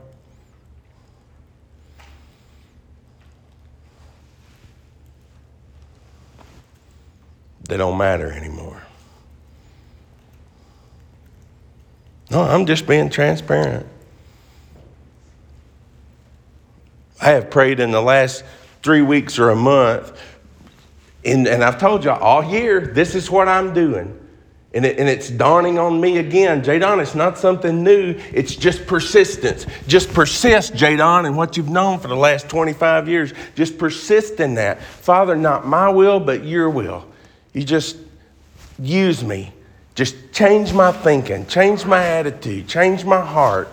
[7.68, 8.82] They don't matter anymore.
[12.30, 13.86] No, I'm just being transparent.
[17.20, 18.44] I have prayed in the last
[18.82, 20.20] three weeks or a month,
[21.24, 24.16] and, and I've told you all year, this is what I'm doing.
[24.74, 28.14] And, it, and it's dawning on me again, Jadon, it's not something new.
[28.32, 29.66] It's just persistence.
[29.86, 33.32] Just persist, Jadon, in what you've known for the last 25 years.
[33.54, 34.82] Just persist in that.
[34.82, 37.06] Father, not my will, but your will.
[37.56, 37.96] You just
[38.78, 39.50] use me.
[39.94, 43.70] Just change my thinking, change my attitude, change my heart.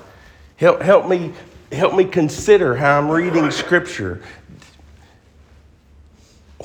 [0.55, 1.33] Help, help, me,
[1.69, 4.21] help me consider how I'm reading Scripture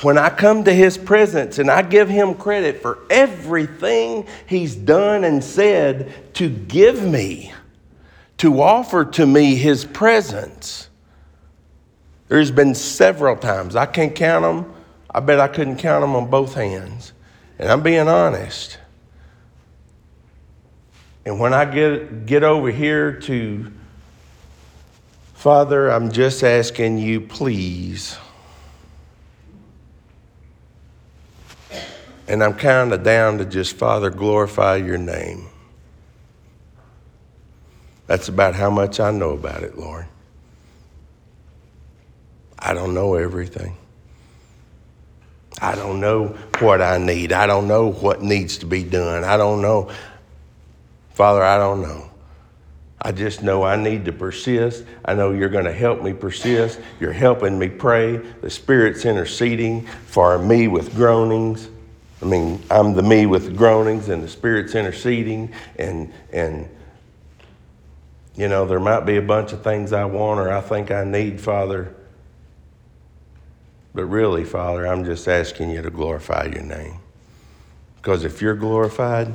[0.02, 5.24] when I come to his presence and I give him credit for everything he's done
[5.24, 7.52] and said to give me,
[8.36, 10.88] to offer to me his presence,
[12.28, 13.74] there's been several times.
[13.74, 14.77] I can't count them.
[15.10, 17.12] I bet I couldn't count them on both hands.
[17.58, 18.78] And I'm being honest.
[21.24, 23.72] And when I get, get over here to
[25.34, 28.18] Father, I'm just asking you, please.
[32.26, 35.46] And I'm kind of down to just, Father, glorify your name.
[38.08, 40.06] That's about how much I know about it, Lord.
[42.58, 43.76] I don't know everything.
[45.60, 46.28] I don't know
[46.60, 47.32] what I need.
[47.32, 49.24] I don't know what needs to be done.
[49.24, 49.90] I don't know.
[51.10, 52.08] Father, I don't know.
[53.00, 54.84] I just know I need to persist.
[55.04, 56.80] I know you're going to help me persist.
[56.98, 58.16] You're helping me pray.
[58.16, 61.68] The Spirit's interceding for me with groanings.
[62.20, 65.52] I mean, I'm the me with the groanings, and the Spirit's interceding.
[65.76, 66.68] And, and
[68.34, 71.04] you know, there might be a bunch of things I want or I think I
[71.04, 71.94] need, Father.
[73.98, 77.00] But really, Father, I'm just asking you to glorify your name.
[77.96, 79.34] Because if you're glorified,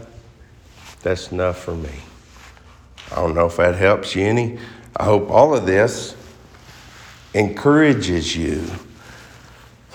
[1.02, 1.92] that's enough for me.
[3.12, 4.58] I don't know if that helps you any.
[4.96, 6.16] I hope all of this
[7.34, 8.62] encourages you.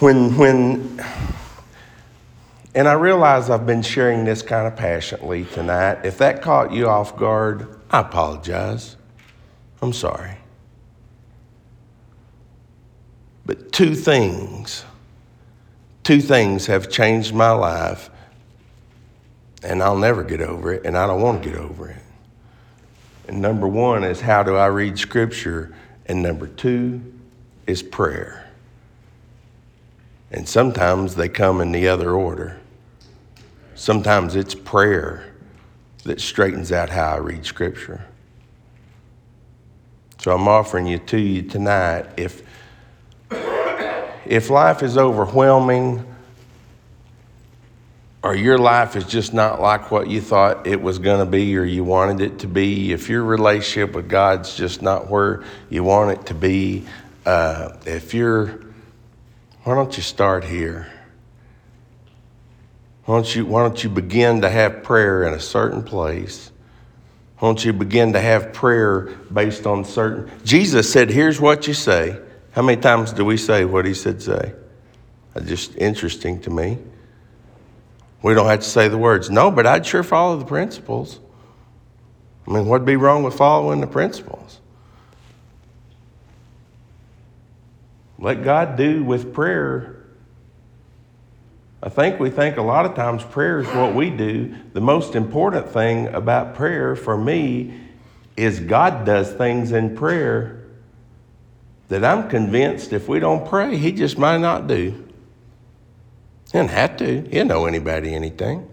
[0.00, 1.02] When, when,
[2.74, 6.04] and I realize I've been sharing this kind of passionately tonight.
[6.04, 8.96] If that caught you off guard, I apologize.
[9.80, 10.36] I'm sorry.
[13.48, 14.84] But two things,
[16.04, 18.10] two things have changed my life,
[19.62, 22.02] and I'll never get over it, and I don't want to get over it.
[23.26, 25.74] And number one is how do I read Scripture?
[26.04, 27.00] And number two
[27.66, 28.50] is prayer.
[30.30, 32.60] And sometimes they come in the other order.
[33.74, 35.32] Sometimes it's prayer
[36.04, 38.04] that straightens out how I read Scripture.
[40.18, 42.04] So I'm offering you to you tonight.
[42.18, 42.42] If
[44.28, 46.04] if life is overwhelming
[48.22, 51.56] or your life is just not like what you thought it was going to be
[51.56, 55.82] or you wanted it to be, if your relationship with God's just not where you
[55.82, 56.86] want it to be,
[57.24, 58.60] uh, if you're,
[59.64, 60.92] why don't you start here?
[63.06, 66.50] Why don't, you, why don't you begin to have prayer in a certain place?
[67.38, 70.30] Why don't you begin to have prayer based on certain?
[70.44, 72.20] Jesus said, Here's what you say.
[72.58, 74.52] How many times do we say what he said say?
[75.32, 76.78] That's just interesting to me.
[78.20, 79.30] We don't have to say the words.
[79.30, 81.20] No, but I'd sure follow the principles.
[82.48, 84.60] I mean, what'd be wrong with following the principles?
[88.18, 90.04] Let God do with prayer.
[91.80, 94.52] I think we think a lot of times prayer is what we do.
[94.72, 97.72] The most important thing about prayer for me
[98.36, 100.57] is God does things in prayer
[101.88, 104.90] that I'm convinced if we don't pray, he just might not do.
[106.46, 107.22] He doesn't have to.
[107.22, 108.68] He don't know anybody anything.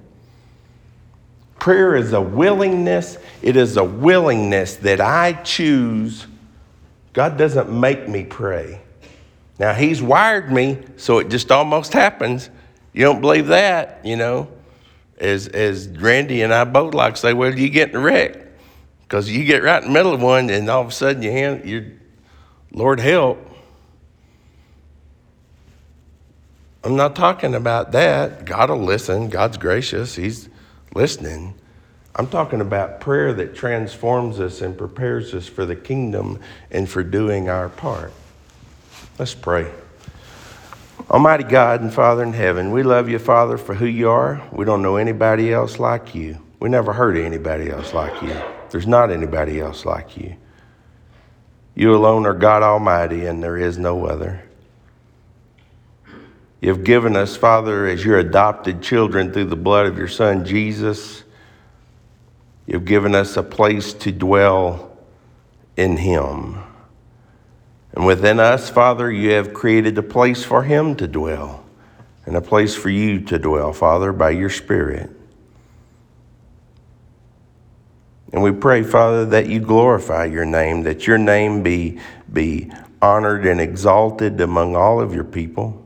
[1.60, 3.18] Prayer is a willingness.
[3.42, 6.28] It is a willingness that I choose.
[7.14, 8.82] God doesn't make me pray.
[9.58, 12.50] Now, He's wired me so it just almost happens.
[12.94, 14.50] You don't believe that, you know?
[15.18, 18.38] As, as Randy and I both like to say, well, you get in a wreck.
[19.04, 21.32] Because you get right in the middle of one and all of a sudden you
[21.32, 21.86] hand, you're
[22.76, 23.40] Lord help.
[26.84, 28.44] I'm not talking about that.
[28.44, 29.30] God will listen.
[29.30, 30.16] God's gracious.
[30.16, 30.50] He's
[30.94, 31.56] listening.
[32.14, 37.02] I'm talking about prayer that transforms us and prepares us for the kingdom and for
[37.02, 38.12] doing our part.
[39.18, 39.72] Let's pray.
[41.10, 44.46] Almighty God and Father in heaven, we love you, Father, for who you are.
[44.52, 46.40] We don't know anybody else like you.
[46.60, 48.36] We never heard of anybody else like you.
[48.70, 50.36] There's not anybody else like you.
[51.76, 54.42] You alone are God Almighty, and there is no other.
[56.62, 61.24] You've given us, Father, as your adopted children through the blood of your Son, Jesus.
[62.66, 64.98] You've given us a place to dwell
[65.78, 66.64] in Him.
[67.94, 71.66] And within us, Father, you have created a place for Him to dwell
[72.26, 75.15] and a place for you to dwell, Father, by your Spirit.
[78.36, 82.02] And we pray, Father, that you glorify your name, that your name be,
[82.34, 82.70] be
[83.02, 85.82] honored and exalted among all of your people.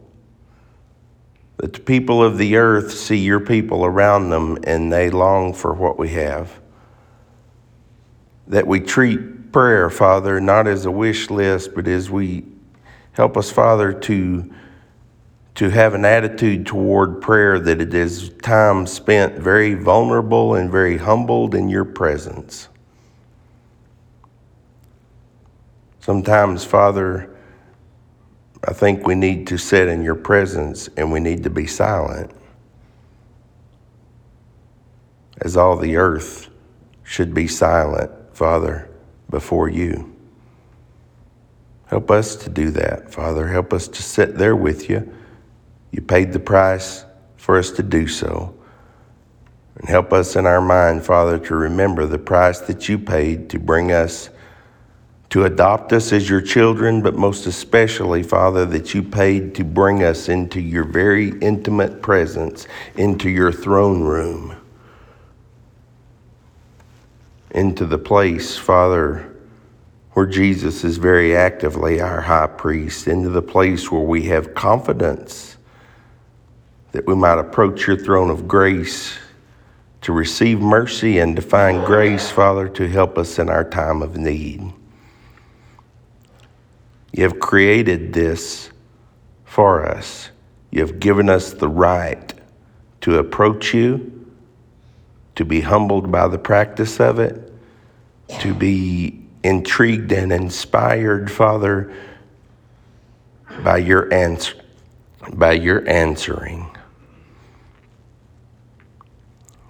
[1.57, 5.75] That the people of the earth see your people around them and they long for
[5.75, 6.59] what we have.
[8.47, 12.45] That we treat prayer, Father, not as a wish list, but as we
[13.11, 14.51] help us, Father, to
[15.59, 20.97] to have an attitude toward prayer that it is time spent very vulnerable and very
[20.97, 22.69] humbled in your presence.
[25.99, 27.35] Sometimes, Father,
[28.67, 32.31] I think we need to sit in your presence and we need to be silent.
[35.41, 36.49] as all the earth
[37.03, 38.89] should be silent, Father,
[39.29, 40.15] before you.
[41.87, 43.47] Help us to do that, Father.
[43.47, 45.11] Help us to sit there with you.
[45.91, 47.05] You paid the price
[47.37, 48.55] for us to do so.
[49.75, 53.59] And help us in our mind, Father, to remember the price that you paid to
[53.59, 54.29] bring us,
[55.29, 60.03] to adopt us as your children, but most especially, Father, that you paid to bring
[60.03, 64.55] us into your very intimate presence, into your throne room,
[67.51, 69.33] into the place, Father,
[70.11, 75.55] where Jesus is very actively our high priest, into the place where we have confidence
[76.91, 79.17] that we might approach your throne of grace
[80.01, 84.17] to receive mercy and to find grace, Father, to help us in our time of
[84.17, 84.73] need.
[87.11, 88.69] You have created this
[89.45, 90.29] for us.
[90.71, 92.33] You have given us the right
[93.01, 94.31] to approach you,
[95.35, 97.51] to be humbled by the practice of it,
[98.39, 101.93] to be intrigued and inspired, Father,
[103.63, 104.53] by your answer,
[105.33, 106.69] by your answering.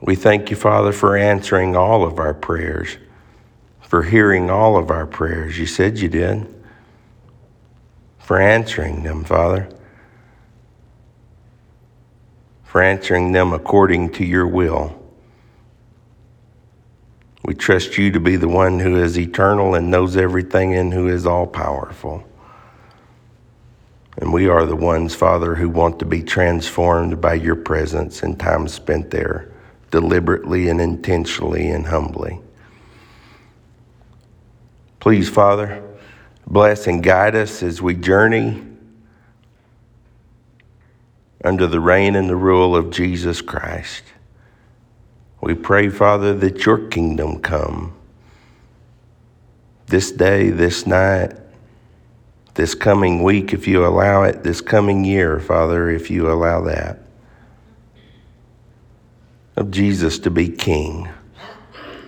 [0.02, 2.98] We thank you, Father, for answering all of our prayers,
[3.82, 5.60] for hearing all of our prayers.
[5.60, 6.48] You said you did.
[8.20, 9.68] For answering them, Father.
[12.64, 14.96] For answering them according to your will.
[17.44, 21.08] We trust you to be the one who is eternal and knows everything and who
[21.08, 22.24] is all powerful.
[24.18, 28.40] And we are the ones, Father, who want to be transformed by your presence and
[28.40, 29.52] time spent there
[29.92, 32.40] deliberately and intentionally and humbly.
[35.00, 35.84] Please, Father,
[36.46, 38.64] bless and guide us as we journey
[41.44, 44.04] under the reign and the rule of Jesus Christ.
[45.42, 47.96] We pray, Father, that your kingdom come
[49.88, 51.34] this day, this night,
[52.56, 57.00] this coming week, if you allow it, this coming year, Father, if you allow that
[59.60, 61.10] of Jesus to be king.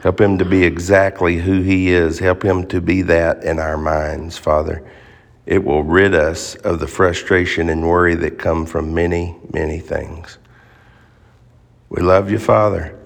[0.03, 2.17] Help him to be exactly who he is.
[2.17, 4.89] Help him to be that in our minds, Father.
[5.45, 10.37] It will rid us of the frustration and worry that come from many, many things.
[11.89, 12.97] We love you, Father.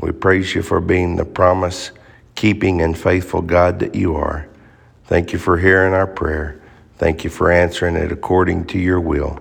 [0.00, 1.92] We praise you for being the promise
[2.34, 4.48] keeping and faithful God that you are.
[5.04, 6.60] Thank you for hearing our prayer.
[6.96, 9.40] Thank you for answering it according to your will.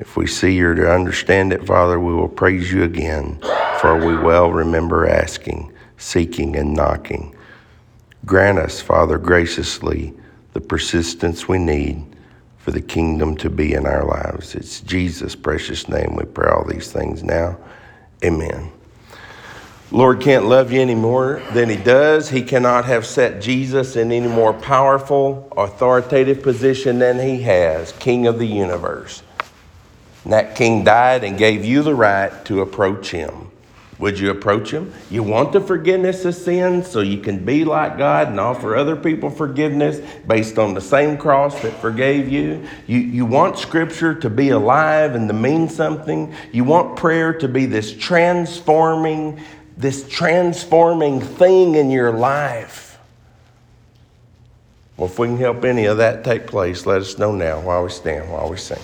[0.00, 3.38] If we see or to understand it, Father, we will praise you again,
[3.80, 7.36] for we well remember asking, seeking, and knocking.
[8.24, 10.14] Grant us, Father, graciously
[10.54, 12.02] the persistence we need
[12.56, 14.54] for the kingdom to be in our lives.
[14.54, 17.58] It's Jesus' precious name we pray all these things now.
[18.24, 18.72] Amen.
[19.92, 22.30] Lord can't love you any more than he does.
[22.30, 28.26] He cannot have set Jesus in any more powerful, authoritative position than he has, King
[28.26, 29.22] of the universe.
[30.24, 33.50] And that king died and gave you the right to approach him.
[34.00, 34.94] Would you approach him?
[35.10, 38.96] You want the forgiveness of sins so you can be like God and offer other
[38.96, 42.66] people forgiveness based on the same cross that forgave you.
[42.86, 46.34] You, you want Scripture to be alive and to mean something.
[46.50, 49.38] You want prayer to be this transforming,
[49.76, 52.98] this transforming thing in your life.
[54.96, 57.84] Well, if we can help any of that take place, let us know now while
[57.84, 58.80] we stand, while we sing.